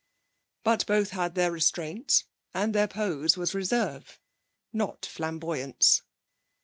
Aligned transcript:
But 0.63 0.87
both 0.87 1.11
had 1.11 1.35
their 1.35 1.51
restraints, 1.51 2.23
and 2.55 2.73
their 2.73 2.87
pose 2.87 3.37
was 3.37 3.53
reserve, 3.53 4.19
not 4.73 5.05
flamboyance.' 5.05 6.01